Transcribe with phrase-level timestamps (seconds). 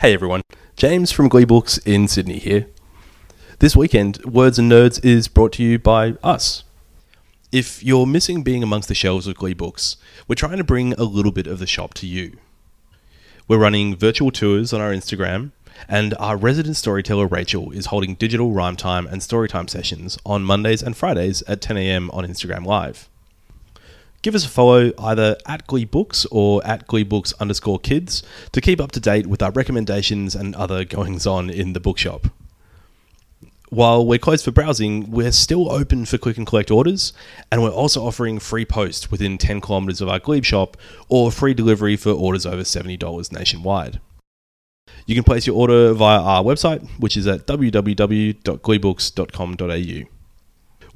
[0.00, 0.42] Hey everyone,
[0.76, 2.66] James from Gleebooks in Sydney here.
[3.60, 6.64] This weekend, Words and Nerds is brought to you by us.
[7.50, 9.96] If you're missing being amongst the shelves of Gleebooks,
[10.28, 12.36] we're trying to bring a little bit of the shop to you.
[13.48, 15.52] We're running virtual tours on our Instagram,
[15.88, 20.82] and our resident storyteller Rachel is holding digital rhyme time and storytime sessions on Mondays
[20.82, 23.08] and Fridays at 10am on Instagram Live.
[24.26, 28.90] Give us a follow either at Gleebooks or at Gleebooks underscore kids to keep up
[28.90, 32.26] to date with our recommendations and other goings on in the bookshop.
[33.68, 37.12] While we're closed for browsing, we're still open for click and collect orders,
[37.52, 40.76] and we're also offering free post within 10 kilometres of our Glebe shop
[41.08, 44.00] or free delivery for orders over $70 nationwide.
[45.06, 50.15] You can place your order via our website, which is at www.gleebooks.com.au.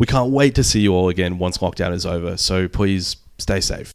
[0.00, 3.60] We can't wait to see you all again once lockdown is over, so please stay
[3.60, 3.92] safe.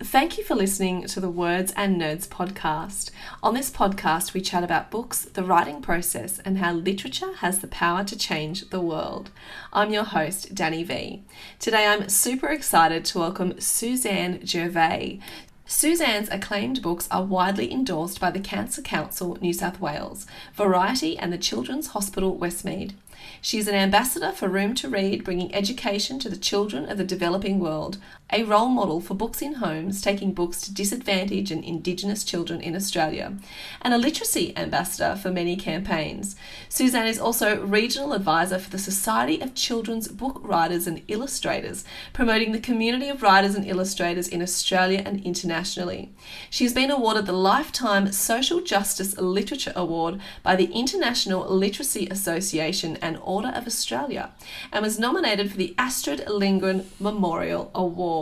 [0.00, 3.10] Thank you for listening to the Words and Nerds podcast.
[3.42, 7.68] On this podcast, we chat about books, the writing process, and how literature has the
[7.68, 9.30] power to change the world.
[9.72, 11.22] I'm your host, Dani Vee.
[11.58, 15.22] Today, I'm super excited to welcome Susanne Gervay.
[15.64, 21.32] Susanne's acclaimed books are widely endorsed by the Cancer Council New South Wales, Variety, and
[21.32, 22.92] the Children's Hospital Westmead.
[23.40, 27.04] She is an ambassador for Room to Read, bringing education to the children of the
[27.04, 27.98] developing world,
[28.30, 32.76] a role model for books in homes, taking books to disadvantaged and Indigenous children in
[32.76, 33.34] Australia,
[33.80, 36.36] and a literacy ambassador for many campaigns.
[36.68, 42.52] Susanne is also regional advisor for the Society of Children's Book Writers and Illustrators, promoting
[42.52, 46.12] the community of writers and illustrators in Australia and internationally.
[46.50, 52.98] She has been awarded the Lifetime Social Justice Literature Award by the International Literacy Association
[53.00, 54.32] and Order of Australia,
[54.70, 58.17] and was nominated for the Astrid Lindgren Memorial Award.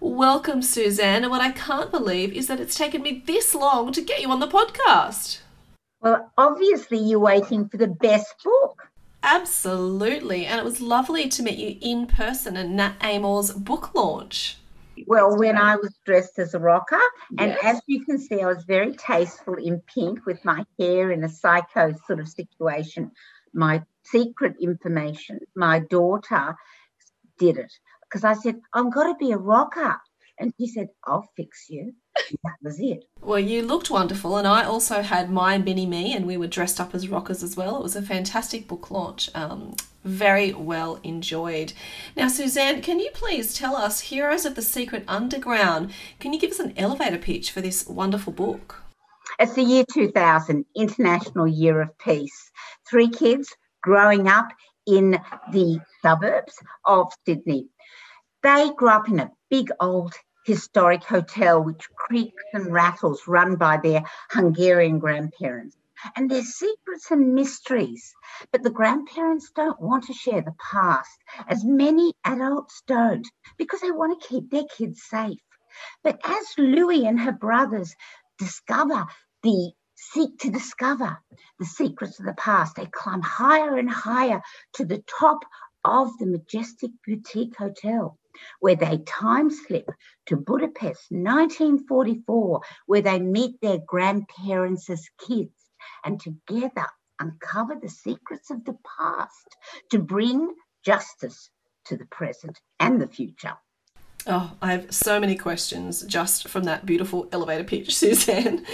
[0.00, 1.22] Welcome, Susanne.
[1.22, 4.30] And what I can't believe is that it's taken me this long to get you
[4.30, 5.40] on the podcast.
[6.00, 8.90] Well, obviously, you're waiting for the best book.
[9.22, 10.46] Absolutely.
[10.46, 14.58] And it was lovely to meet you in person at Nat Amoore's book launch.
[15.06, 17.00] Well, when I was dressed as a rocker,
[17.38, 17.76] and Yes.
[17.76, 21.28] as you can see, I was very tasteful in pink with my hair in a
[21.28, 23.12] psycho sort of situation.
[23.52, 26.56] My secret information, my daughter
[27.38, 27.72] did it
[28.08, 29.96] because I said, I'm going to be a rocker.
[30.40, 31.92] And she said, I'll fix you.
[32.44, 33.04] That was it.
[33.20, 36.80] Well, you looked wonderful, and I also had my mini me, and we were dressed
[36.80, 37.76] up as rockers as well.
[37.76, 39.74] It was a fantastic book launch, um,
[40.04, 41.72] very well enjoyed.
[42.16, 46.52] Now, Susanne, can you please tell us, Heroes of the Secret Underground, can you give
[46.52, 48.82] us an elevator pitch for this wonderful book?
[49.38, 52.50] It's the year 2000, International Year of Peace.
[52.88, 54.48] Three kids growing up
[54.86, 55.20] in
[55.52, 57.68] the suburbs of Sydney.
[58.40, 60.14] They grew up in a big old
[60.46, 65.76] historic hotel which creaks and rattles, run by their Hungarian grandparents.
[66.14, 68.14] and there's secrets and mysteries.
[68.52, 71.18] But the grandparents don't want to share the past,
[71.48, 73.26] as many adults don't,
[73.56, 75.40] because they want to keep their kids safe.
[76.04, 77.92] But as Louie and her brothers
[78.38, 79.06] discover
[79.42, 81.18] the seek to discover
[81.58, 84.42] the secrets of the past, they climb higher and higher
[84.74, 85.40] to the top
[85.84, 88.16] of the majestic boutique hotel
[88.60, 89.88] where they time slip
[90.26, 95.52] to Budapest 1944, where they meet their grandparents as kids
[96.04, 96.86] and together
[97.20, 99.56] uncover the secrets of the past
[99.90, 100.54] to bring
[100.84, 101.50] justice
[101.86, 103.54] to the present and the future.
[104.26, 108.64] Oh, I have so many questions just from that beautiful elevator pitch, Susanne.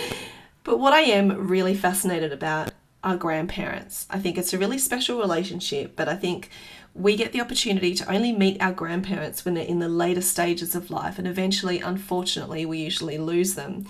[0.65, 2.73] But what I am really fascinated about
[3.05, 4.07] are grandparents.
[4.11, 6.49] I think it's a really special relationship, but I think
[6.95, 10.75] we get the opportunity to only meet our grandparents when they're in the later stages
[10.75, 13.87] of life, and eventually, unfortunately, we usually lose them.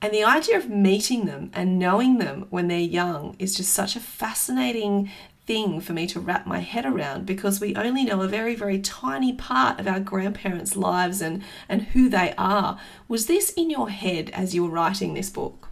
[0.00, 3.96] And the idea of meeting them and knowing them when they're young is just such
[3.96, 5.10] a fascinating
[5.48, 8.78] thing for me to wrap my head around because we only know a very, very
[8.78, 12.78] tiny part of our grandparents' lives and, and who they are.
[13.08, 15.68] Was this in your head as you were writing this book?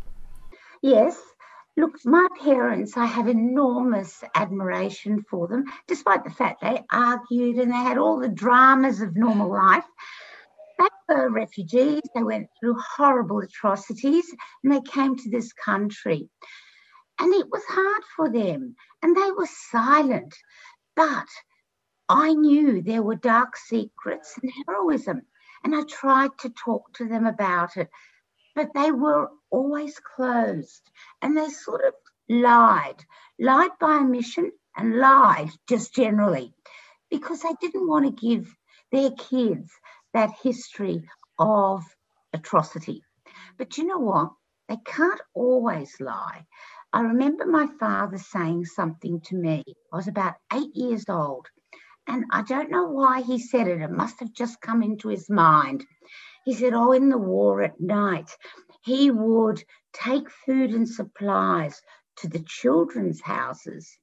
[0.83, 1.17] Yes,
[1.79, 7.71] Look, my parents, I have enormous admiration for them, despite the fact they argued and
[7.71, 9.85] they had all the dramas of normal life.
[10.79, 14.27] They were refugees, they went through horrible atrocities,
[14.65, 16.29] and they came to this country.
[17.21, 20.35] And it was hard for them, and they were silent.
[20.95, 21.29] But
[22.09, 25.23] I knew there were dark secrets and heroism,
[25.63, 27.91] and I tried to talk to them about it
[28.57, 30.83] but they were always closed
[31.23, 31.95] and they sort of
[32.29, 33.03] lied,
[33.39, 36.53] lied by omission and lied just generally
[37.11, 38.55] because they didn't want to give
[38.93, 39.71] their kids
[40.13, 41.03] that history
[41.39, 41.83] of
[42.35, 43.03] atrocity.
[43.57, 44.33] But you know what?
[44.69, 46.45] They can't always lie.
[46.93, 49.65] I remember my father saying something to me.
[49.93, 51.47] I was about eight years old,
[52.07, 53.81] and I don't know why he said it.
[53.81, 55.85] It must have just come into his mind.
[56.45, 58.31] He said, Oh, in the war at night,
[58.87, 61.83] he would take food and supplies
[62.15, 63.99] to the children's houses.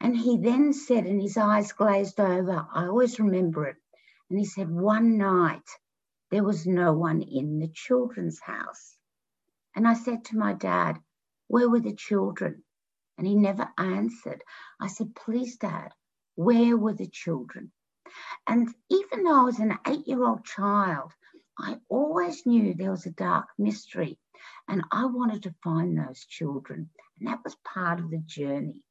[0.00, 3.76] And he then said, and his eyes glazed over, I always remember it.
[4.28, 5.68] And he said, One night
[6.32, 8.96] there was no one in the children's house.
[9.76, 10.98] And I said to my dad,
[11.46, 12.64] Where were the children?
[13.16, 14.42] And he never answered.
[14.80, 15.92] I said, Please, dad,
[16.34, 17.70] where were the children?
[18.48, 21.12] And even though I was an eight year old child,
[21.58, 24.18] I always knew there was a dark mystery
[24.68, 26.90] and I wanted to find those children.
[27.18, 28.82] And that was part of the journey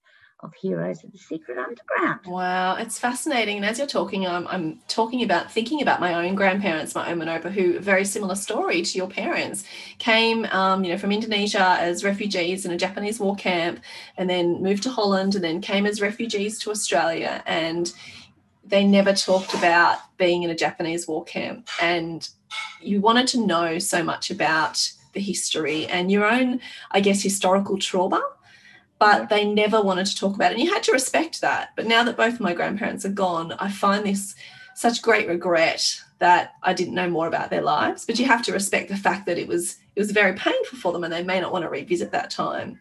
[0.41, 2.19] of Heroes of the Secret Underground.
[2.25, 3.57] Wow, it's fascinating.
[3.57, 7.25] And as you're talking, I'm, I'm talking about thinking about my own grandparents, my Oma
[7.25, 9.63] and Opa, who very similar story to your parents,
[9.97, 13.79] came, um, you know, from Indonesia as refugees in a Japanese war camp,
[14.17, 17.93] and then moved to Holland, and then came as refugees to Australia, and
[18.65, 21.69] they never talked about being in a Japanese war camp.
[21.81, 22.27] And
[22.81, 26.59] you wanted to know so much about the history and your own,
[26.91, 28.21] I guess, historical trauma,
[28.99, 30.55] but they never wanted to talk about it.
[30.55, 31.69] And you had to respect that.
[31.75, 34.35] But now that both of my grandparents are gone, I find this
[34.75, 38.05] such great regret that I didn't know more about their lives.
[38.05, 40.91] But you have to respect the fact that it was it was very painful for
[40.91, 42.79] them and they may not want to revisit that time.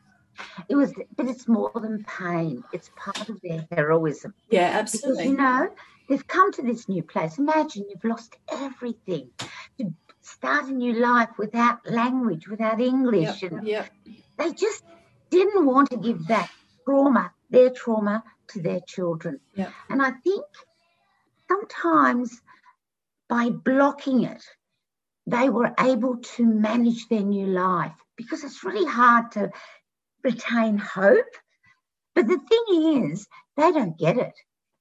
[0.69, 2.65] It was, but it's more than pain.
[2.73, 4.35] It's part of their heroism.
[4.51, 5.31] Yeah, absolutely.
[5.31, 5.71] Because, you know,
[6.09, 7.39] they've come to this new place.
[7.39, 9.31] Imagine you've lost everything
[9.79, 13.43] to start a new life without language, without English.
[13.43, 13.91] Yep, and yep.
[14.39, 14.85] they just
[15.31, 16.51] didn't want to give that
[16.85, 19.41] trauma, their trauma, to their children.
[19.55, 19.73] Yep.
[19.91, 20.45] And I think
[21.49, 22.41] sometimes
[23.29, 24.43] by blocking it,
[25.27, 29.51] they were able to manage their new life because it's really hard to
[30.25, 31.27] retain hope.
[32.15, 33.27] But the thing is,
[33.57, 34.35] they don't get it.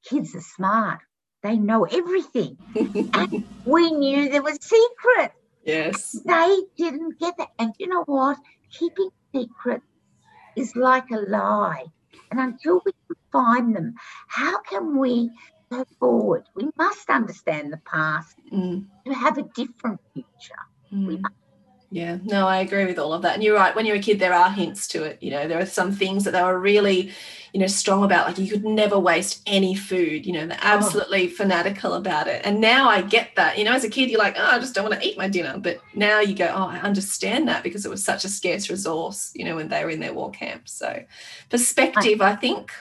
[0.05, 0.99] Kids are smart.
[1.43, 2.57] They know everything.
[2.75, 5.31] and we knew there was secret.
[5.65, 6.19] Yes.
[6.25, 7.49] They didn't get that.
[7.59, 8.37] And you know what?
[8.77, 9.81] Keeping secret
[10.55, 11.85] is like a lie.
[12.31, 13.95] And until we can find them,
[14.27, 15.29] how can we
[15.71, 16.43] go forward?
[16.55, 18.85] We must understand the past Mm.
[19.05, 20.63] to have a different future.
[20.91, 21.35] We must
[21.93, 23.35] Yeah, no, I agree with all of that.
[23.35, 25.21] And you're right, when you're a kid, there are hints to it.
[25.21, 27.11] You know, there are some things that they were really,
[27.53, 28.25] you know, strong about.
[28.25, 30.25] Like you could never waste any food.
[30.25, 30.65] You know, they're oh.
[30.65, 32.41] absolutely fanatical about it.
[32.45, 33.59] And now I get that.
[33.59, 35.27] You know, as a kid, you're like, oh, I just don't want to eat my
[35.27, 35.59] dinner.
[35.59, 39.31] But now you go, oh, I understand that because it was such a scarce resource,
[39.35, 40.67] you know, when they were in their war camp.
[40.69, 41.03] So
[41.51, 42.71] perspective, I think.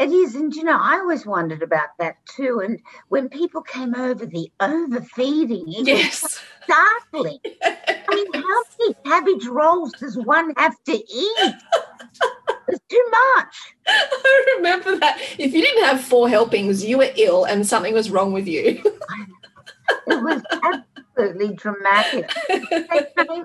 [0.00, 2.62] It is, and you know, I always wondered about that too.
[2.64, 2.80] And
[3.10, 6.22] when people came over, the overfeeding, it Yes.
[6.22, 7.38] was startling.
[8.10, 11.54] I mean, how many cabbage rolls does one have to eat?
[12.68, 13.54] It's too much.
[13.86, 15.18] I remember that.
[15.38, 18.82] If you didn't have four helpings, you were ill and something was wrong with you.
[20.06, 22.30] It was absolutely dramatic.
[22.48, 23.44] They came,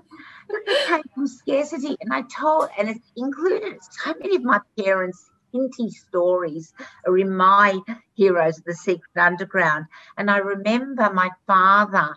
[0.50, 5.30] it came from scarcity, and I told, and it included so many of my parents'
[5.52, 6.74] hinty stories
[7.08, 7.80] are in my
[8.16, 9.86] Heroes of the Secret Underground.
[10.18, 12.16] And I remember my father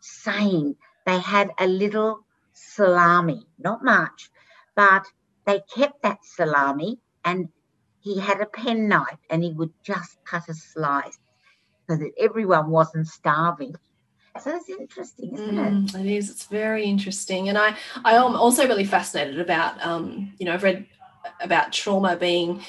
[0.00, 0.76] saying
[1.08, 2.20] they had a little
[2.52, 4.30] salami, not much,
[4.76, 5.04] but
[5.46, 7.48] they kept that salami and
[8.00, 11.18] he had a penknife and he would just cut a slice
[11.88, 13.74] so that everyone wasn't starving.
[14.38, 15.72] So it's interesting, isn't it?
[15.92, 16.30] Mm, it is.
[16.30, 17.74] It's very interesting, and I
[18.04, 20.86] I am also really fascinated about um, you know I've read
[21.40, 22.62] about trauma being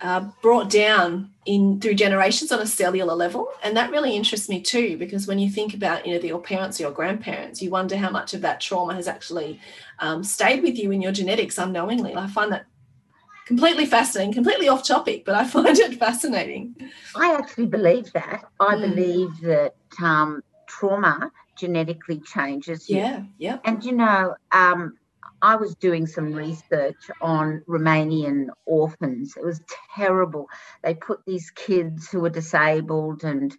[0.00, 4.60] uh, brought down in through generations on a cellular level, and that really interests me
[4.60, 7.96] too because when you think about you know your parents or your grandparents, you wonder
[7.96, 9.60] how much of that trauma has actually
[9.98, 12.14] um, stayed with you in your genetics unknowingly.
[12.14, 12.66] I find that
[13.46, 16.74] completely fascinating, completely off topic, but I find it fascinating.
[17.14, 18.44] I actually believe that.
[18.60, 18.80] I Mm.
[18.82, 22.98] believe that um, trauma genetically changes you.
[22.98, 23.58] Yeah, yeah.
[23.64, 24.98] And you know, um,
[25.42, 29.34] I was doing some research on Romanian orphans.
[29.36, 29.60] It was
[29.94, 30.48] terrible.
[30.82, 33.54] They put these kids who were disabled and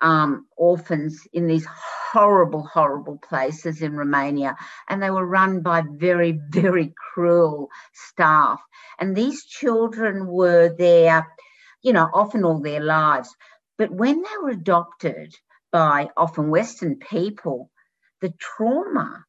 [0.00, 4.56] um, orphans in these horrible, horrible places in Romania,
[4.88, 8.60] and they were run by very, very cruel staff.
[8.98, 11.26] And these children were there,
[11.82, 13.34] you know, often all their lives.
[13.78, 15.34] But when they were adopted
[15.72, 17.70] by often Western people,
[18.20, 19.24] the trauma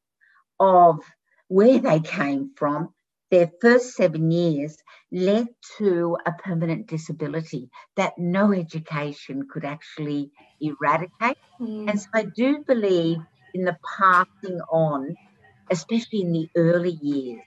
[0.60, 1.00] of
[1.48, 2.90] where they came from,
[3.30, 4.76] their first seven years
[5.10, 5.48] led
[5.78, 11.38] to a permanent disability that no education could actually eradicate.
[11.60, 11.90] Mm.
[11.90, 13.18] And so I do believe
[13.54, 15.16] in the passing on,
[15.70, 17.42] especially in the early years,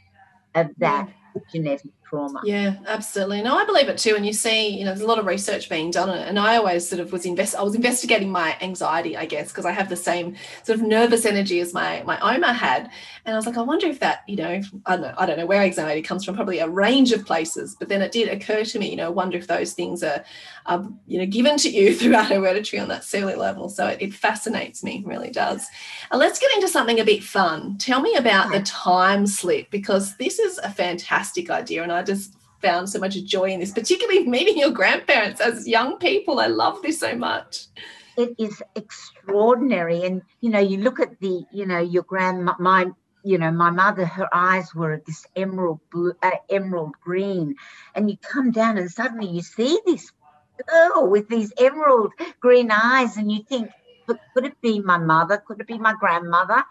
[0.56, 1.10] of that
[1.53, 2.41] genetic trauma.
[2.43, 3.41] Yeah, absolutely.
[3.41, 4.15] No, I believe it too.
[4.15, 6.09] And you see, you know, there's a lot of research being done.
[6.09, 9.65] And I always sort of was invest I was investigating my anxiety, I guess, because
[9.65, 12.89] I have the same sort of nervous energy as my my Oma had.
[13.25, 15.37] And I was like, I wonder if that, you know, I don't know, I don't
[15.37, 17.75] know where anxiety comes from, probably a range of places.
[17.77, 20.23] But then it did occur to me, you know, I wonder if those things are,
[20.65, 23.69] are you know, given to you throughout hereditary on that cellular level.
[23.69, 25.67] So it, it fascinates me, really does.
[26.11, 27.77] And let's get into something a bit fun.
[27.77, 32.36] Tell me about the time slip because this is a fantastic idea, and I just
[32.62, 35.41] found so much joy in this, particularly meeting your grandparents.
[35.41, 36.39] As young people.
[36.39, 37.68] I love this so much.
[38.18, 40.03] it is extraordinary.
[40.03, 42.88] And you know you look at the you know your grandma my
[43.24, 47.56] you know my mother her eyes were this emerald blue uh, emerald green.
[47.96, 50.12] And you come down and suddenly you see this
[50.68, 53.72] girl with these emerald green eyes and you think
[54.10, 55.38] but could it be my mother?
[55.38, 56.63] Could it be my grandmother?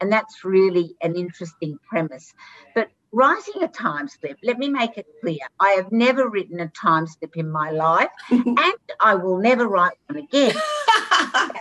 [0.00, 2.34] And that's really an interesting premise.
[2.74, 6.68] But writing a time slip let me make it clear i have never written a
[6.68, 10.54] time slip in my life and i will never write one again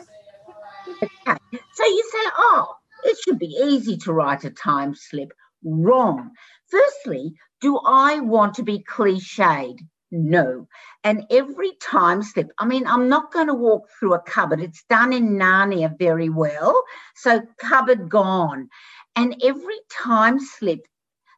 [1.02, 1.38] Okay.
[1.74, 5.32] So you say, oh, it should be easy to write a time slip.
[5.64, 6.32] Wrong.
[6.68, 9.80] Firstly, do I want to be cliched?
[10.12, 10.68] No.
[11.04, 14.62] And every time slip, I mean, I'm not going to walk through a cupboard.
[14.62, 16.84] It's done in Narnia very well.
[17.16, 18.70] So, cupboard gone.
[19.16, 20.82] And every time slip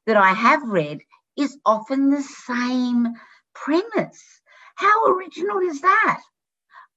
[0.05, 0.99] that I have read
[1.37, 3.07] is often the same
[3.53, 4.41] premise.
[4.75, 6.21] How original is that?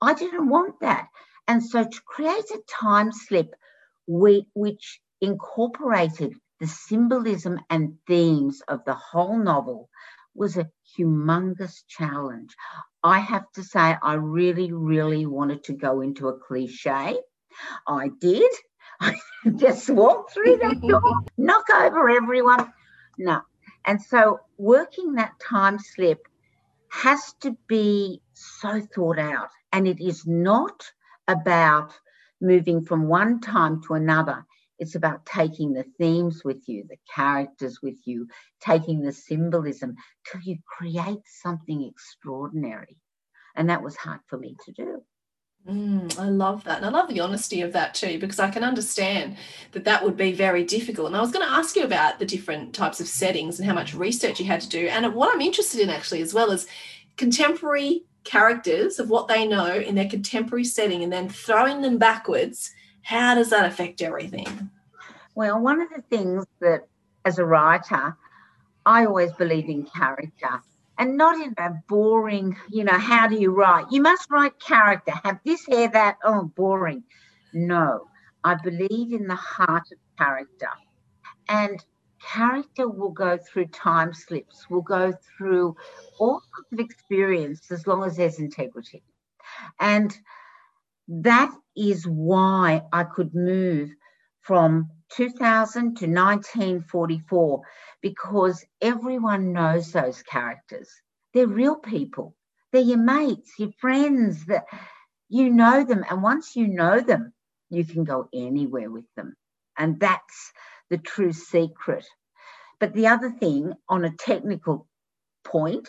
[0.01, 1.09] I didn't want that.
[1.47, 3.55] And so to create a time slip
[4.07, 9.89] which incorporated the symbolism and themes of the whole novel
[10.35, 12.55] was a humongous challenge.
[13.03, 17.17] I have to say, I really, really wanted to go into a cliche.
[17.87, 18.51] I did.
[19.01, 19.15] I
[19.57, 21.03] just walked through that door,
[21.39, 22.73] knock over everyone.
[23.19, 23.43] No.
[23.87, 26.27] And so working that time slip
[26.91, 29.49] has to be so thought out.
[29.73, 30.91] And it is not
[31.29, 31.93] about
[32.41, 34.45] moving from one time to another.
[34.79, 38.29] It's about taking the themes with you, the characters with you,
[38.61, 39.95] taking the symbolism
[40.31, 42.97] till you create something extraordinary.
[43.57, 45.03] And that was hard for me to do.
[45.69, 46.79] Mm, I love that.
[46.79, 49.37] And I love the honesty of that too, because I can understand
[49.73, 51.07] that that would be very difficult.
[51.07, 53.75] And I was going to ask you about the different types of settings and how
[53.75, 54.89] much research you had to do.
[54.89, 56.67] And what I'm interested in actually, as well is
[57.17, 62.75] contemporary characters of what they know in their contemporary setting and then throwing them backwards,
[63.03, 64.71] how does that affect everything?
[65.35, 66.87] Well, one of the things that
[67.25, 68.17] as a writer,
[68.85, 70.63] I always believe in character
[70.99, 73.87] and not in a boring, you know, how do you write?
[73.91, 77.05] You must write character, have this, hair, that, oh, boring.
[77.53, 78.07] No,
[78.45, 80.69] I believe in the heart of character.
[81.49, 81.85] And
[82.21, 85.77] character will go through time slips, will go through
[86.19, 89.03] all sorts of experience as long as there's integrity.
[89.81, 90.17] And
[91.09, 93.91] that is why I could move
[94.45, 97.63] from 2000 to 1944
[98.03, 100.89] because everyone knows those characters.
[101.33, 102.35] They're real people.
[102.73, 104.65] They're your mates, your friends, that
[105.29, 106.05] you know them.
[106.09, 107.33] And once you know them,
[107.71, 109.35] you can go anywhere with them.
[109.79, 110.53] And that's
[110.91, 112.05] the true secret.
[112.79, 114.87] But the other thing, on a technical
[115.45, 115.89] point,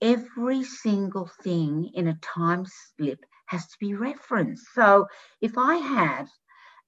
[0.00, 4.66] every single thing in a time slip has to be referenced.
[4.74, 5.06] So
[5.40, 6.26] if I had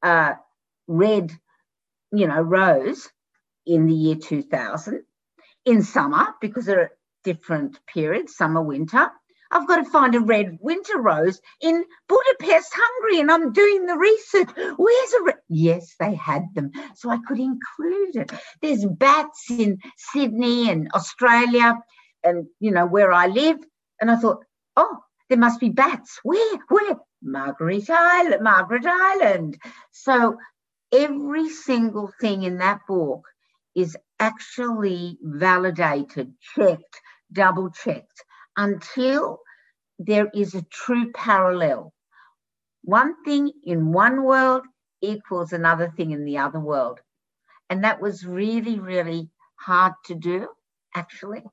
[0.03, 0.37] a
[0.87, 1.33] red,
[2.13, 3.09] you know, rose
[3.67, 5.03] in the year 2000
[5.65, 6.91] in summer, because there are
[7.25, 9.11] different periods, summer, winter,
[9.55, 13.97] I've got to find a red winter rose in Budapest, Hungary, and I'm doing the
[13.97, 14.49] research.
[14.77, 15.37] Where's a red?
[15.49, 18.33] Yes, they had them, so I could include it.
[18.61, 21.79] There's bats in Sydney and Australia,
[22.25, 23.59] and you know where I live,
[24.01, 24.45] and I thought,
[24.77, 24.99] oh,
[25.29, 26.19] there must be bats.
[26.25, 26.59] Where?
[26.69, 26.97] Where?
[27.23, 29.59] Margaret Island, Margaret Island.
[29.93, 30.37] So
[30.95, 33.23] every single thing in that book
[33.77, 37.01] is actually validated, checked,
[37.33, 38.25] double checked
[38.57, 39.41] until
[39.99, 41.93] there is a true parallel.
[42.83, 44.65] One thing in one world
[45.03, 47.01] equals another thing in the other world.
[47.71, 50.49] And that was really, really hard to do,
[50.95, 51.45] actually.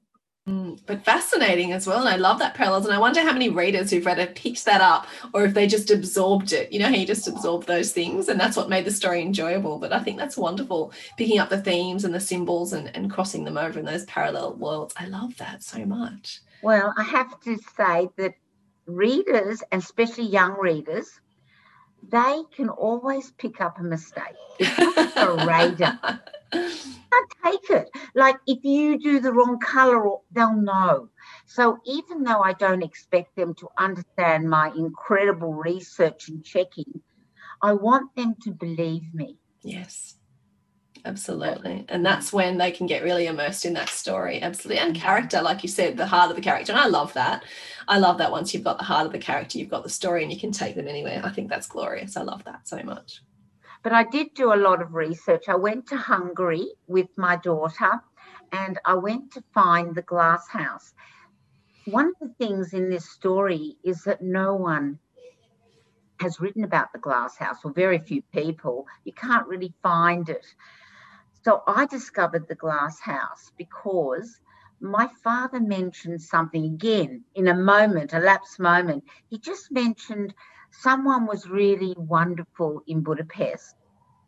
[0.47, 1.99] Mm, but fascinating as well.
[1.99, 2.85] And I love that parallels.
[2.85, 5.67] And I wonder how many readers who've read it picked that up or if they
[5.67, 6.71] just absorbed it.
[6.71, 9.77] You know how you just absorb those things and that's what made the story enjoyable.
[9.77, 13.43] But I think that's wonderful, picking up the themes and the symbols and, and crossing
[13.43, 14.95] them over in those parallel worlds.
[14.97, 16.39] I love that so much.
[16.63, 18.33] Well, I have to say that
[18.87, 21.19] readers, and especially young readers,
[22.09, 24.35] they can always pick up a mistake.
[24.59, 25.99] It's a radar.
[27.13, 27.89] I take it.
[28.15, 31.09] Like if you do the wrong color, they'll know.
[31.45, 37.01] So even though I don't expect them to understand my incredible research and checking,
[37.61, 39.37] I want them to believe me.
[39.63, 40.15] Yes.
[41.03, 41.85] Absolutely.
[41.89, 44.41] And that's when they can get really immersed in that story.
[44.41, 44.79] Absolutely.
[44.79, 45.03] And mm-hmm.
[45.03, 46.71] character, like you said, the heart of the character.
[46.71, 47.43] And I love that.
[47.87, 50.23] I love that once you've got the heart of the character, you've got the story
[50.23, 51.21] and you can take them anywhere.
[51.23, 52.17] I think that's glorious.
[52.17, 53.21] I love that so much.
[53.83, 55.45] But I did do a lot of research.
[55.47, 57.99] I went to Hungary with my daughter
[58.51, 60.93] and I went to find the glass house.
[61.85, 64.99] One of the things in this story is that no one
[66.19, 68.85] has written about the glass house, or very few people.
[69.05, 70.45] You can't really find it.
[71.43, 74.39] So I discovered the glass house because
[74.79, 79.03] my father mentioned something again in a moment, a lapse moment.
[79.29, 80.33] He just mentioned
[80.71, 83.75] someone was really wonderful in Budapest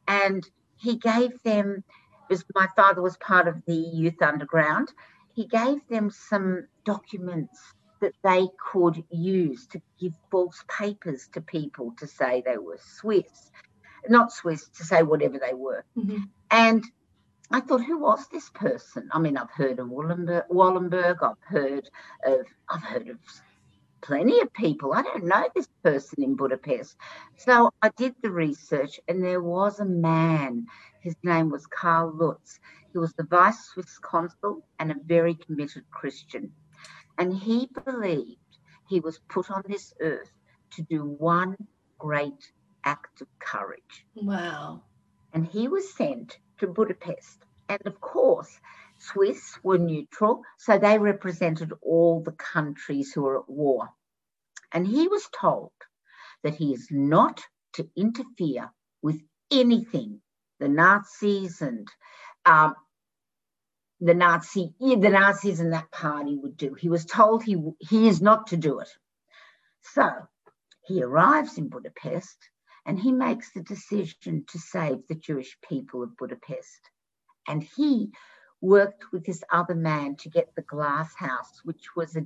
[0.08, 0.48] and
[0.78, 1.84] he gave them
[2.30, 4.92] was my father was part of the youth underground
[5.34, 7.60] he gave them some documents
[8.02, 13.52] that they could use to give false papers to people to say they were swiss
[14.10, 16.24] not swiss to say whatever they were mm-hmm.
[16.52, 16.84] and
[17.52, 19.10] I thought, who was this person?
[19.12, 21.90] I mean, I've heard of Wallenberg, Wallenberg I've heard
[22.26, 23.18] of, I've heard of
[24.02, 24.94] plenty of people.
[24.94, 26.96] I don't know this person in Budapest.
[27.38, 30.66] So I did the research, and there was a man.
[31.02, 32.60] His name was Carl Lutz.
[32.92, 36.52] He was the vice Swiss consul and a very committed Christian.
[37.18, 38.38] And he believed
[38.90, 40.32] he was put on this earth
[40.72, 41.56] to do one
[41.98, 42.52] great
[42.84, 44.06] act of courage.
[44.16, 44.84] Wow.
[45.34, 47.44] And he was sent to Budapest.
[47.70, 48.60] And of course,
[49.00, 53.90] Swiss were neutral, so they represented all the countries who were at war.
[54.72, 55.72] And he was told
[56.44, 57.42] that he is not
[57.74, 58.72] to interfere
[59.02, 59.22] with
[59.52, 60.22] anything
[60.60, 61.88] the Nazis and
[62.46, 62.76] um,
[64.00, 66.74] the Nazi, the Nazis and that party would do.
[66.74, 68.90] He was told he he is not to do it.
[69.82, 70.10] So
[70.86, 72.38] he arrives in Budapest
[72.86, 76.90] and he makes the decision to save the Jewish people of Budapest.
[77.48, 78.12] And he
[78.62, 82.26] worked with this other man to get the glass house, which was a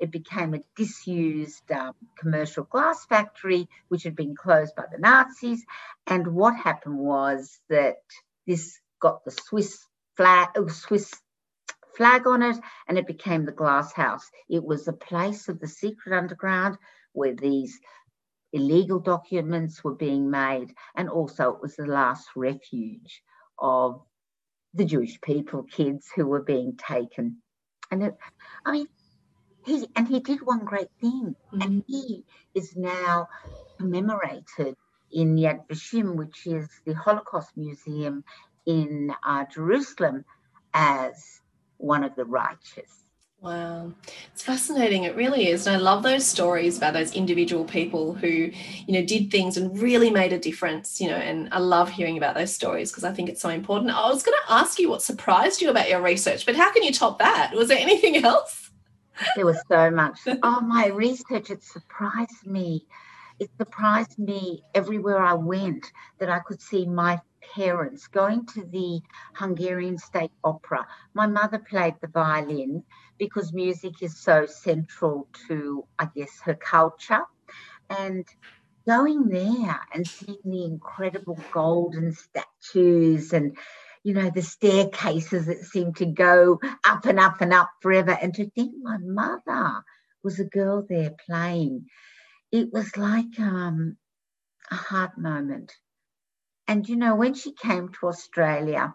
[0.00, 5.64] it became a disused um, commercial glass factory, which had been closed by the Nazis.
[6.06, 7.98] And what happened was that
[8.46, 9.86] this got the Swiss
[10.16, 11.12] flag, uh, Swiss
[11.96, 12.56] flag on it,
[12.88, 14.28] and it became the glass house.
[14.48, 16.76] It was a place of the secret underground
[17.12, 17.78] where these
[18.54, 23.22] illegal documents were being made, and also it was the last refuge
[23.58, 24.00] of
[24.72, 27.42] the Jewish people, kids who were being taken.
[27.90, 28.16] And it,
[28.64, 28.86] I mean,
[29.66, 31.60] he and he did one great thing, mm-hmm.
[31.60, 33.28] and he is now
[33.78, 34.76] commemorated
[35.12, 38.24] in Yad Vashem, which is the Holocaust Museum
[38.66, 40.24] in uh, Jerusalem,
[40.72, 41.40] as
[41.76, 43.03] one of the righteous.
[43.44, 43.92] Wow.
[44.32, 45.04] It's fascinating.
[45.04, 45.66] It really is.
[45.66, 48.52] And I love those stories about those individual people who, you
[48.88, 52.36] know, did things and really made a difference, you know, and I love hearing about
[52.36, 53.90] those stories because I think it's so important.
[53.90, 56.84] I was going to ask you what surprised you about your research, but how can
[56.84, 57.52] you top that?
[57.54, 58.70] Was there anything else?
[59.36, 60.20] There was so much.
[60.42, 62.86] Oh, my research, it surprised me.
[63.40, 67.20] It surprised me everywhere I went that I could see my
[67.54, 69.00] parents going to the
[69.34, 70.86] Hungarian State Opera.
[71.12, 72.84] My mother played the violin
[73.18, 77.22] because music is so central to, I guess, her culture.
[77.90, 78.26] And
[78.86, 83.56] going there and seeing the incredible golden statues and
[84.02, 88.34] you know the staircases that seem to go up and up and up forever and
[88.34, 89.82] to think my mother
[90.22, 91.86] was a girl there playing
[92.52, 93.96] it was like um,
[94.70, 95.72] a hard moment
[96.68, 98.94] and you know when she came to australia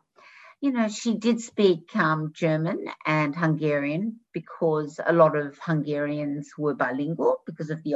[0.62, 6.74] you know, she did speak um, German and Hungarian because a lot of Hungarians were
[6.74, 7.96] bilingual because of the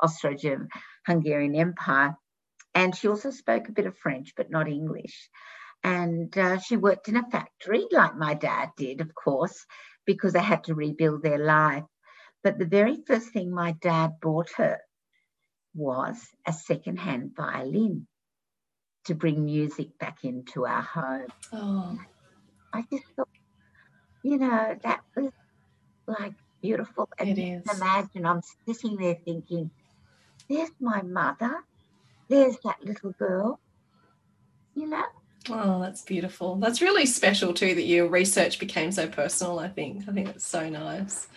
[0.00, 2.16] Austro-Hungarian Empire.
[2.76, 5.28] And she also spoke a bit of French, but not English.
[5.82, 9.66] And uh, she worked in a factory, like my dad did, of course,
[10.06, 11.84] because they had to rebuild their life.
[12.44, 14.78] But the very first thing my dad bought her
[15.74, 18.06] was a second-hand violin
[19.04, 21.26] to bring music back into our home.
[21.52, 21.98] Oh.
[22.72, 23.28] I just thought,
[24.22, 25.30] you know, that was
[26.06, 27.08] like beautiful.
[27.18, 27.62] And it is.
[27.76, 29.70] Imagine I'm sitting there thinking,
[30.48, 31.62] there's my mother,
[32.28, 33.60] there's that little girl,
[34.74, 35.04] you know.
[35.50, 36.56] Oh, that's beautiful.
[36.56, 40.08] That's really special too that your research became so personal, I think.
[40.08, 41.28] I think that's so nice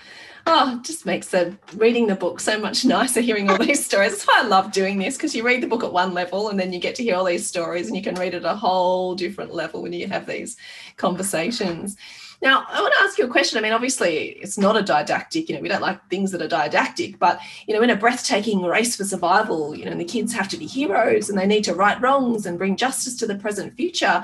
[0.48, 4.12] oh, just makes the reading the book so much nicer hearing all these stories.
[4.12, 6.60] That's why I love doing this because you read the book at one level and
[6.60, 8.56] then you get to hear all these stories and you can read it at a
[8.56, 10.56] whole different level when you have these
[10.96, 11.98] conversations.
[12.42, 13.58] Now, I want to ask you a question.
[13.58, 16.48] I mean, obviously, it's not a didactic, you know, we don't like things that are
[16.48, 20.48] didactic, but, you know, in a breathtaking race for survival, you know, the kids have
[20.50, 23.76] to be heroes and they need to right wrongs and bring justice to the present
[23.76, 24.24] future,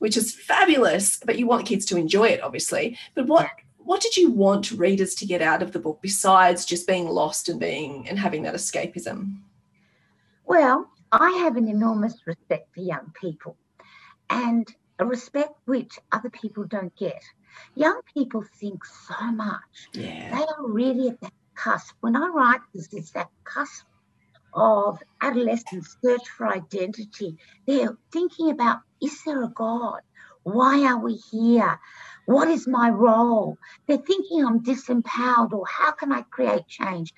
[0.00, 2.98] which is fabulous, but you want kids to enjoy it, obviously.
[3.14, 3.48] But what
[3.84, 7.48] what did you want readers to get out of the book besides just being lost
[7.48, 9.38] and being and having that escapism?
[10.44, 13.56] Well, I have an enormous respect for young people
[14.30, 14.66] and
[14.98, 17.22] a respect which other people don't get.
[17.74, 19.88] Young people think so much.
[19.92, 20.36] Yeah.
[20.36, 21.94] They are really at that cusp.
[22.00, 23.86] When I write this, it's that cusp
[24.54, 27.36] of adolescents' search for identity.
[27.66, 30.00] They're thinking about is there a God?
[30.44, 31.78] Why are we here?
[32.26, 33.58] What is my role?
[33.86, 37.14] They're thinking I'm disempowered or how can I create change?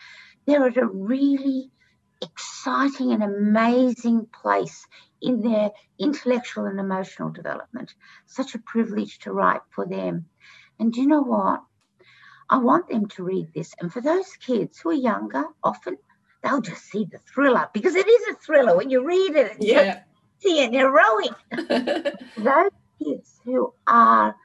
[0.46, 1.70] They're at a really
[2.22, 4.86] exciting and amazing place
[5.20, 7.94] in their intellectual and emotional development.
[8.26, 10.26] Such a privilege to write for them.
[10.78, 11.62] And do you know what?
[12.48, 13.74] I want them to read this.
[13.80, 15.96] And for those kids who are younger, often
[16.42, 19.52] they'll just see the thriller because it is a thriller when you read it.
[19.56, 20.00] It's yeah.
[20.40, 21.32] See an heroic.
[22.36, 22.70] those
[23.02, 24.36] kids who are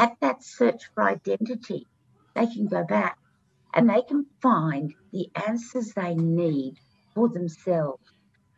[0.00, 1.86] at that search for identity,
[2.34, 3.18] they can go back
[3.74, 6.76] and they can find the answers they need
[7.14, 8.02] for themselves.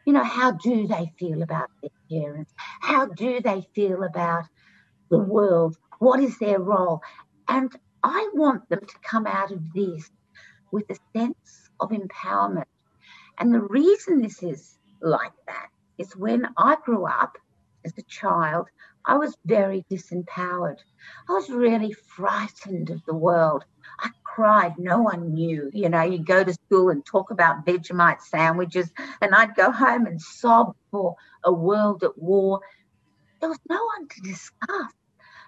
[0.06, 2.52] You know, how do they feel about their parents?
[2.80, 4.44] How do they feel about
[5.10, 5.76] the world?
[5.98, 7.00] What is their role?
[7.48, 7.72] And
[8.04, 10.08] I want them to come out of this
[10.70, 12.70] with a sense of empowerment.
[13.38, 17.32] And the reason this is like that is when I grew up
[17.84, 18.68] as a child,
[19.04, 20.78] I was very disempowered.
[21.28, 23.64] I was really frightened of the world.
[23.98, 24.78] I cried.
[24.78, 25.70] No one knew.
[25.72, 30.06] You know, you'd go to school and talk about Vegemite sandwiches, and I'd go home
[30.06, 32.60] and sob for a world at war.
[33.40, 34.92] There was no one to discuss.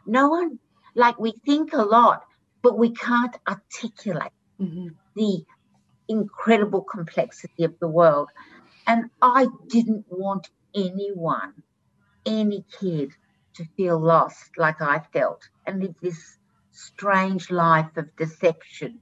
[0.06, 0.58] No one,
[0.94, 2.24] like we think a lot,
[2.62, 4.88] but we can't articulate mm-hmm.
[5.14, 5.44] the
[6.08, 8.28] incredible complexity of the world.
[8.86, 11.62] And I didn't want anyone,
[12.26, 13.12] any kid,
[13.54, 16.38] to feel lost like I felt and live this
[16.72, 19.00] strange life of deception.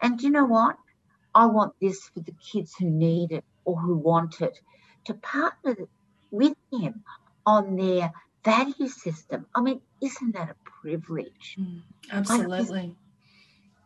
[0.00, 0.76] And you know what?
[1.34, 4.58] I want this for the kids who need it or who want it
[5.04, 5.76] to partner
[6.30, 7.04] with him
[7.44, 8.12] on their
[8.44, 9.46] value system.
[9.54, 11.56] I mean, isn't that a privilege?
[11.58, 12.96] Mm, absolutely.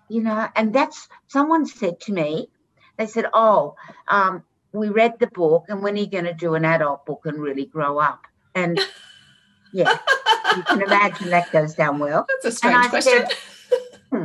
[0.08, 2.48] you know, and that's someone said to me,
[2.96, 3.76] they said, Oh,
[4.08, 7.22] um, we read the book, and when are you going to do an adult book
[7.24, 8.26] and really grow up?
[8.54, 8.78] And
[9.72, 9.98] yeah,
[10.56, 12.26] you can imagine that goes down well.
[12.28, 13.26] That's a strange question.
[13.26, 13.78] Said,
[14.10, 14.24] hmm.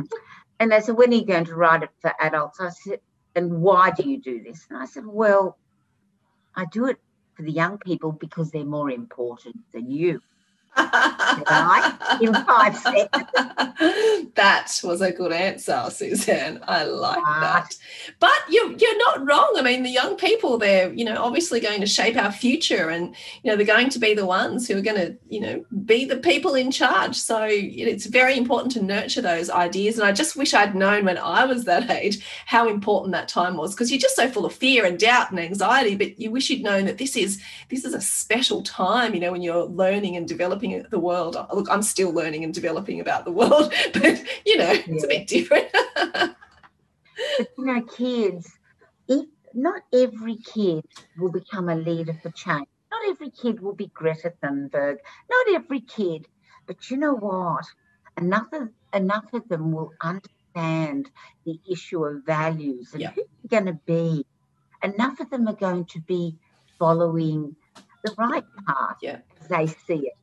[0.58, 2.60] And they said, when are you going to write it for adults?
[2.60, 3.00] I said,
[3.34, 4.66] and why do you do this?
[4.70, 5.58] And I said, well,
[6.54, 6.96] I do it
[7.34, 10.22] for the young people because they're more important than you.
[10.76, 12.18] Right?
[12.20, 13.26] In five seconds.
[14.34, 16.60] that was a good answer, Susanne.
[16.66, 17.74] I like that.
[18.20, 19.54] But you're you're not wrong.
[19.56, 23.14] I mean, the young people, they're, you know, obviously going to shape our future and,
[23.42, 26.04] you know, they're going to be the ones who are going to, you know, be
[26.04, 27.16] the people in charge.
[27.16, 29.98] So it's very important to nurture those ideas.
[29.98, 33.56] And I just wish I'd known when I was that age how important that time
[33.56, 35.96] was because you're just so full of fear and doubt and anxiety.
[35.96, 39.32] But you wish you'd known that this is this is a special time, you know,
[39.32, 41.36] when you're learning and developing the world.
[41.52, 45.26] Look, I'm still learning and developing about the world, but you know, it's a bit
[45.26, 45.68] different.
[46.04, 46.36] but
[47.58, 48.50] you know, kids,
[49.08, 50.84] if not every kid
[51.18, 52.66] will become a leader for change.
[52.90, 54.96] Not every kid will be Greta Thunberg.
[55.30, 56.26] Not every kid.
[56.66, 57.64] But you know what?
[58.18, 61.10] Enough of enough of them will understand
[61.44, 63.10] the issue of values and Yeah.
[63.10, 64.24] who they're going to be.
[64.82, 66.36] Enough of them are going to be
[66.78, 67.56] following
[68.04, 69.18] the right path Yeah.
[69.40, 70.16] as they see it.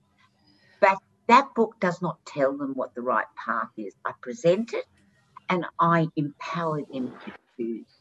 [0.83, 3.95] But that book does not tell them what the right path is.
[4.05, 4.85] I present it
[5.49, 7.33] and I empower them to.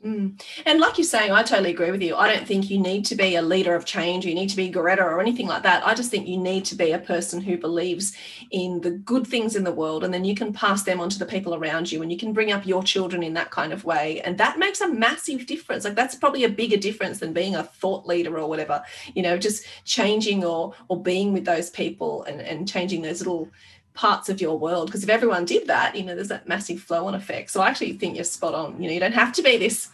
[0.04, 0.42] Mm.
[0.64, 2.16] And like you're saying, I totally agree with you.
[2.16, 4.70] I don't think you need to be a leader of change, you need to be
[4.70, 5.86] Greta or anything like that.
[5.86, 8.16] I just think you need to be a person who believes
[8.50, 11.18] in the good things in the world, and then you can pass them on to
[11.18, 13.84] the people around you, and you can bring up your children in that kind of
[13.84, 14.20] way.
[14.22, 15.84] And that makes a massive difference.
[15.84, 18.82] Like that's probably a bigger difference than being a thought leader or whatever,
[19.14, 23.50] you know, just changing or or being with those people and, and changing those little
[23.94, 27.06] parts of your world because if everyone did that you know there's that massive flow
[27.06, 29.42] on effect so i actually think you're spot on you know you don't have to
[29.42, 29.90] be this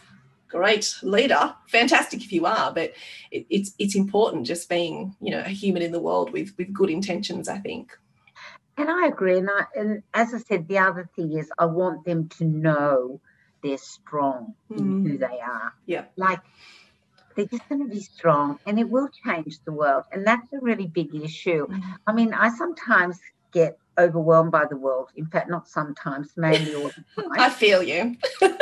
[0.47, 2.93] great leader fantastic if you are but
[3.31, 6.71] it, it's it's important just being you know a human in the world with with
[6.73, 7.91] good intentions i think
[8.79, 9.37] And I agree.
[9.37, 13.19] And, I, and as I said, the other thing is I want them to know
[13.61, 15.19] they're strong in who Mm.
[15.19, 15.73] they are.
[15.85, 16.05] Yeah.
[16.15, 16.39] Like
[17.35, 20.03] they're just going to be strong and it will change the world.
[20.13, 21.67] And that's a really big issue.
[22.07, 23.19] I mean, I sometimes
[23.51, 25.09] get overwhelmed by the world.
[25.15, 27.31] In fact, not sometimes, mainly all the time.
[27.39, 28.15] i feel you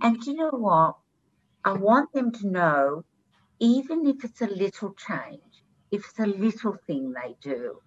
[0.00, 0.96] And you know what?
[1.64, 3.04] I want them to know,
[3.58, 5.42] even if it's a little change,
[5.90, 7.80] if it's a little thing they do,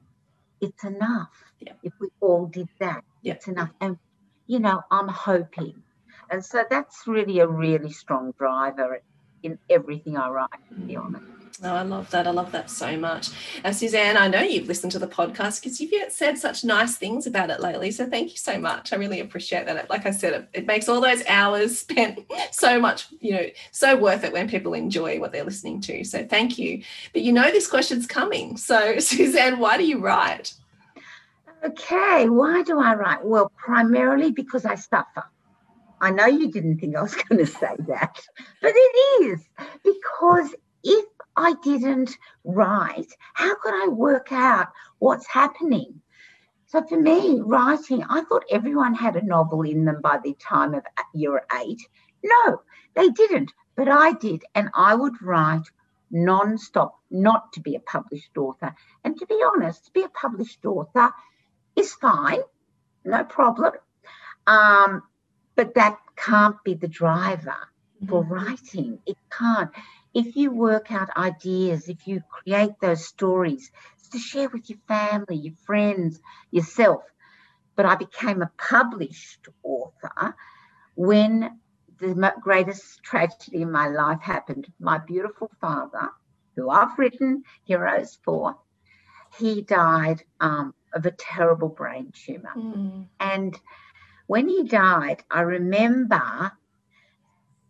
[0.59, 1.31] it's enough.
[1.59, 1.73] Yeah.
[1.83, 3.33] If we all did that, Yeah.
[3.33, 3.71] it's enough.
[3.79, 3.97] And,
[4.47, 5.81] you know, I'm hoping.
[6.29, 9.01] And so that's really a really strong driver
[9.43, 11.05] in everything I write, to be mm.
[11.05, 11.40] honest.
[11.63, 12.25] Oh, I love that.
[12.25, 13.29] I love that so much.
[13.63, 17.27] Uh, Susanne, I know you've listened to the podcast because you've said such nice things
[17.27, 17.91] about it lately.
[17.91, 18.91] So thank you so much.
[18.91, 19.87] I really appreciate that.
[19.87, 22.19] Like I said, it, it makes all those hours spent
[22.51, 26.03] so much, you know, so worth it when people enjoy what they're listening to.
[26.03, 26.81] So thank you.
[27.13, 28.57] But you know, this question's coming.
[28.57, 30.55] So, Susanne, why do you write?
[31.63, 33.23] Okay, why do I write?
[33.23, 35.25] Well, primarily because I suffer.
[36.01, 38.19] I know you didn't think I was going to say that,
[38.63, 39.47] but it is
[39.83, 44.67] because if I didn't write, how could I work out
[44.99, 46.01] what's happening?
[46.67, 50.73] So for me, writing, I thought everyone had a novel in them by the time
[50.73, 51.81] of year eight.
[52.23, 52.61] No,
[52.95, 55.67] they didn't, but I did, and I would write
[56.11, 58.75] non-stop, not to be a published author.
[59.03, 61.11] And to be honest, to be a published author
[61.75, 62.41] is fine,
[63.03, 63.73] no problem.
[64.47, 65.03] Um,
[65.55, 67.55] but that can't be the driver
[68.07, 68.99] for writing.
[69.05, 69.71] It can't.
[70.13, 74.79] If you work out ideas, if you create those stories, it's to share with your
[74.87, 76.19] family, your friends,
[76.51, 77.03] yourself.
[77.75, 80.35] But I became a published author
[80.95, 81.59] when
[81.99, 84.67] the greatest tragedy in my life happened.
[84.79, 86.09] My beautiful father,
[86.55, 88.57] who I've written Heroes for,
[89.37, 92.51] he died um, of a terrible brain tumor.
[93.19, 93.57] And
[94.27, 96.51] when he died, I remember,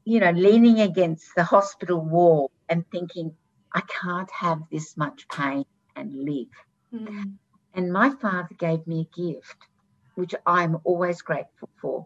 [0.05, 3.35] you know, leaning against the hospital wall and thinking,
[3.73, 6.47] I can't have this much pain and live.
[6.91, 7.23] Hmm.
[7.73, 9.55] And my father gave me a gift,
[10.15, 12.05] which I'm always grateful for.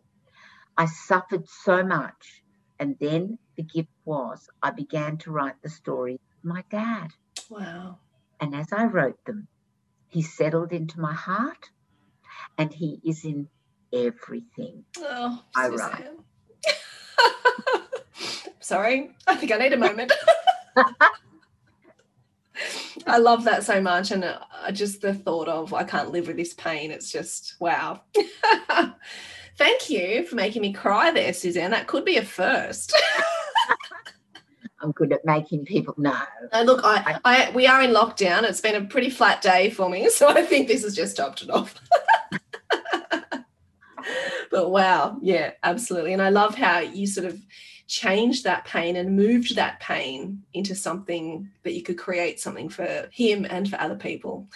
[0.78, 2.44] I suffered so much.
[2.80, 7.12] And then the gift was I began to write the story of my dad.
[7.50, 8.00] Wow.
[8.40, 9.48] And as I wrote them,
[10.10, 11.70] he settled into my heart
[12.58, 13.48] and he is in
[13.94, 14.84] everything.
[14.98, 16.10] Oh, I write.
[18.66, 20.12] Sorry, I think I need a moment.
[23.06, 24.40] I love that so much, and uh,
[24.72, 26.90] just the thought of I can't live with this pain.
[26.90, 28.02] It's just wow.
[29.58, 31.70] Thank you for making me cry there, Susanne.
[31.72, 32.92] That could be a first.
[34.82, 36.20] I'm good at making people know.
[36.52, 38.44] Uh, look, I, I, we are in lockdown.
[38.44, 41.44] It's been a pretty flat day for me, so I think this has just topped
[41.44, 41.80] it off.
[44.50, 46.14] but wow, yeah, absolutely.
[46.14, 47.40] And I love how you sort of
[47.88, 53.08] changed that pain and moved that pain into something that you could create something for
[53.12, 54.48] him and for other people.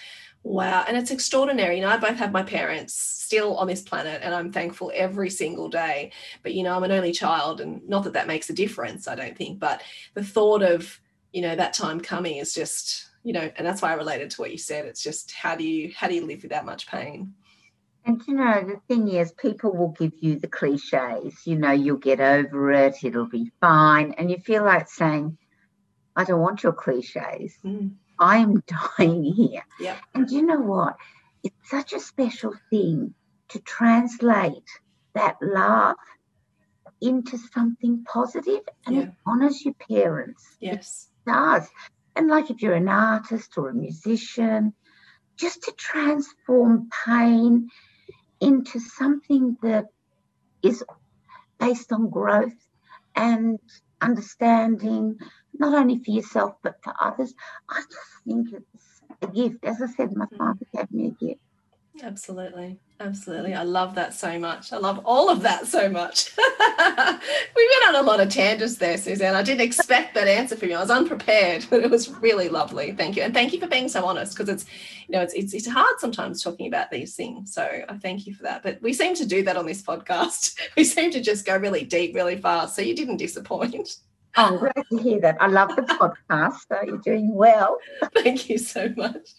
[0.43, 0.85] Wow.
[0.87, 1.75] And it's extraordinary.
[1.75, 5.29] You know, I both have my parents still on this planet and I'm thankful every
[5.29, 6.11] single day.
[6.43, 9.15] But, you know, I'm an only child and not that that makes a difference, I
[9.15, 9.59] don't think.
[9.59, 10.99] But the thought of,
[11.33, 14.41] you know, that time coming is just, you know, and that's why I related to
[14.41, 14.85] what you said.
[14.85, 17.33] It's just how do you, how do you live with that much pain?
[18.05, 21.97] And you know, the thing is, people will give you the cliches, you know, you'll
[21.97, 24.13] get over it, it'll be fine.
[24.17, 25.38] And you feel like saying,
[26.15, 27.53] I don't want your cliches.
[27.63, 27.91] Mm.
[28.19, 28.63] I'm
[28.97, 29.63] dying here.
[29.79, 29.97] Yeah.
[30.13, 30.95] And you know what?
[31.43, 33.13] It's such a special thing
[33.49, 34.67] to translate
[35.13, 35.95] that love
[37.01, 39.01] into something positive and Yeah.
[39.03, 40.57] it honors your parents.
[40.59, 41.09] Yes.
[41.25, 41.67] It does.
[42.15, 44.73] And like if you're an artist or a musician,
[45.38, 47.69] just to transform pain
[48.41, 49.86] into something that
[50.63, 50.84] is
[51.60, 52.54] based on growth
[53.15, 53.60] and
[54.02, 55.17] understanding,
[55.58, 57.34] not only for yourself but for others.
[57.69, 59.65] I just think it's a gift.
[59.65, 60.38] As I said, my mm-hmm.
[60.38, 61.41] father gave me a gift.
[62.02, 62.80] Absolutely.
[63.01, 63.53] Absolutely.
[63.53, 64.73] I love that so much.
[64.73, 66.31] I love all of that so much.
[66.38, 66.43] we
[66.77, 69.35] went on a lot of tangents there, Susanne.
[69.35, 70.75] I didn't expect that answer from you.
[70.75, 72.91] I was unprepared, but it was really lovely.
[72.91, 73.23] Thank you.
[73.23, 74.65] And thank you for being so honest because it's,
[75.07, 77.53] you know, it's, it's, it's hard sometimes talking about these things.
[77.53, 78.63] So I thank you for that.
[78.63, 80.57] But we seem to do that on this podcast.
[80.75, 82.75] We seem to just go really deep, really fast.
[82.75, 83.97] So you didn't disappoint.
[84.37, 85.37] Oh, I'm glad to hear that.
[85.39, 86.59] I love the podcast.
[86.69, 87.77] So you're doing well.
[88.13, 89.29] Thank you so much.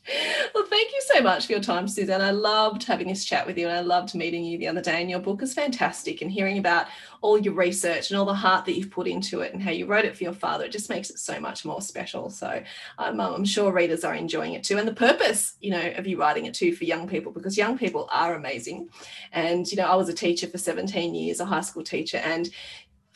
[0.55, 2.21] Well, thank you so much for your time, Susanne.
[2.21, 5.01] I loved having this chat with you and I loved meeting you the other day.
[5.01, 6.87] And your book is fantastic and hearing about
[7.23, 9.87] all your research and all the heart that you've put into it and how you
[9.87, 12.31] wrote it for your father, it just makes it so much more special.
[12.31, 12.63] So
[12.99, 14.79] um, I'm sure readers are enjoying it too.
[14.79, 17.79] And the purpose, you know, of you writing it too for young people, because young
[17.79, 18.89] people are amazing.
[19.33, 22.49] And, you know, I was a teacher for 17 years, a high school teacher, and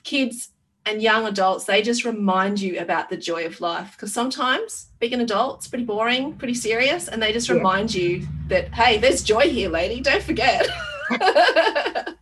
[0.05, 0.51] kids
[0.87, 3.93] and young adults, they just remind you about the joy of life.
[3.93, 7.57] Because sometimes being an adult's pretty boring, pretty serious, and they just Yeah.
[7.57, 10.01] remind you that, hey, there's joy here, lady.
[10.01, 10.69] Don't forget.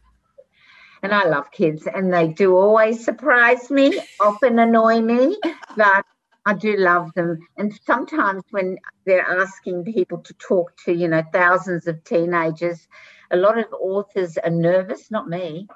[1.05, 5.37] And I love kids, and they do always surprise me, often annoy me,
[5.77, 6.05] but
[6.47, 7.41] I do love them.
[7.57, 12.87] And sometimes when they're asking people to talk to, you know, thousands of teenagers,
[13.33, 15.67] a lot of authors are nervous, not me.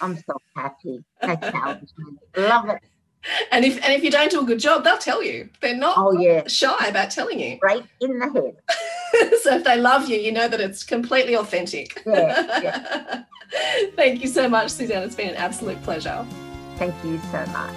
[0.00, 1.04] I'm so happy.
[1.20, 2.16] They challenge me.
[2.36, 2.78] Love it.
[3.52, 5.48] and if and if you don't do a good job, they'll tell you.
[5.60, 6.46] They're not Oh, yeah.
[6.48, 7.58] shy about telling you.
[7.62, 9.32] Right in the head.
[9.42, 12.02] so if they love you, you know that it's completely authentic.
[12.06, 13.22] Yeah,
[13.96, 15.02] Thank you so much, Susanne.
[15.02, 16.24] It's been an absolute pleasure.
[16.76, 17.74] Thank you so much.